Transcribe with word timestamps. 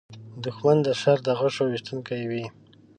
دښمن 0.43 0.77
د 0.85 0.87
شر 1.01 1.17
د 1.27 1.27
غشو 1.39 1.63
ویشونکی 1.67 2.21
وي 2.29 2.45